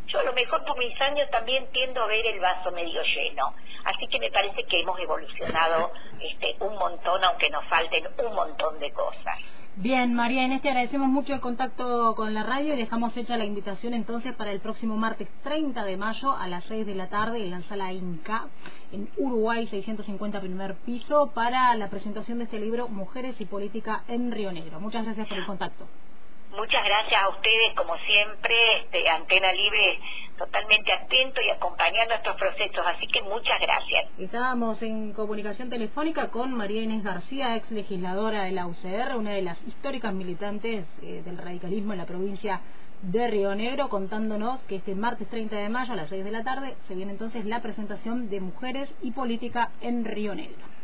yo 0.08 0.20
a 0.20 0.24
lo 0.24 0.34
mejor 0.34 0.64
por 0.66 0.78
mis 0.78 1.00
años 1.02 1.30
también 1.30 1.68
tiendo 1.72 2.02
a 2.02 2.08
ver 2.08 2.26
el 2.26 2.40
vaso 2.40 2.72
medio 2.72 3.02
lleno. 3.04 3.54
Así 3.86 4.08
que 4.08 4.20
me 4.20 4.32
parece 4.32 4.64
que 4.66 4.82
hemos 4.82 5.00
evolucionado 5.00 5.92
este, 6.20 6.56
un 6.60 6.76
montón, 6.78 7.24
aunque 7.24 7.50
nos 7.50 7.66
falten 7.66 8.08
un 8.18 8.36
montón 8.36 8.80
de 8.80 8.92
cosas. 8.92 9.38
Bien, 9.78 10.14
María 10.14 10.44
Inés, 10.44 10.62
te 10.62 10.68
agradecemos 10.68 11.08
mucho 11.08 11.34
el 11.34 11.40
contacto 11.40 12.14
con 12.16 12.34
la 12.34 12.44
radio 12.44 12.74
y 12.74 12.78
dejamos 12.78 13.16
hecha 13.16 13.38
la 13.38 13.46
invitación 13.46 13.94
entonces 13.94 14.36
para 14.36 14.52
el 14.52 14.60
próximo 14.60 14.98
martes 14.98 15.30
30 15.44 15.86
de 15.86 15.96
mayo 15.96 16.34
a 16.34 16.50
las 16.50 16.66
6 16.66 16.86
de 16.86 16.94
la 16.94 17.08
tarde 17.08 17.42
en 17.42 17.52
la 17.52 17.62
sala 17.64 17.94
Inca, 17.94 18.48
en 18.92 19.10
Uruguay 19.18 19.66
650 19.68 20.42
primer 20.42 20.76
piso, 20.76 21.32
para 21.34 21.74
la 21.76 21.90
presentación 21.90 22.40
de 22.40 22.44
este 22.44 22.60
libro 22.60 22.90
Mujeres 22.90 23.40
y 23.40 23.46
Política 23.46 24.04
en 24.10 24.34
Río 24.34 24.52
Negro. 24.52 24.82
Muchas 24.82 25.06
gracias 25.06 25.28
por 25.30 25.38
el 25.38 25.46
contacto. 25.46 25.88
Muchas 26.56 26.84
gracias 26.84 27.22
a 27.22 27.30
ustedes, 27.30 27.74
como 27.76 27.98
siempre, 28.00 28.56
de 28.92 29.10
Antena 29.10 29.54
Libre, 29.54 30.00
totalmente 30.38 30.92
atento 30.92 31.40
y 31.42 31.50
acompañando 31.50 32.14
estos 32.14 32.36
procesos, 32.36 32.86
así 32.86 33.08
que 33.08 33.22
muchas 33.22 33.58
gracias. 33.62 34.10
Estábamos 34.18 34.82
en 34.82 35.14
comunicación 35.14 35.70
telefónica 35.70 36.30
con 36.30 36.54
María 36.54 36.82
Inés 36.82 37.04
García, 37.04 37.56
ex 37.56 37.72
legisladora 37.72 38.44
de 38.44 38.52
la 38.52 38.68
UCR, 38.68 39.16
una 39.16 39.32
de 39.32 39.44
las 39.44 39.62
históricas 39.66 40.14
militantes 40.14 40.86
eh, 41.02 41.22
del 41.24 41.38
radicalismo 41.38 41.94
en 41.94 42.00
la 42.00 42.06
provincia 42.06 42.60
de 43.02 43.28
Río 43.28 43.56
Negro, 43.56 43.88
contándonos 43.88 44.60
que 44.64 44.76
este 44.76 44.94
martes 44.94 45.30
30 45.30 45.56
de 45.56 45.70
mayo 45.70 45.94
a 45.94 45.96
las 45.96 46.10
6 46.10 46.24
de 46.24 46.32
la 46.32 46.44
tarde 46.44 46.76
se 46.88 46.96
viene 46.96 47.14
entonces 47.14 47.46
la 47.46 47.62
presentación 47.62 48.30
de 48.30 48.42
Mujeres 48.42 48.94
y 49.02 49.12
Política 49.12 49.72
en 49.80 50.04
Río 50.04 50.36
Negro. 50.36 50.81